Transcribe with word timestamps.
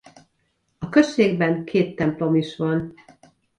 A 0.77 0.89
községben 0.89 1.63
két 1.63 1.95
templom 1.95 2.35
is 2.35 2.55
van. 2.57 2.93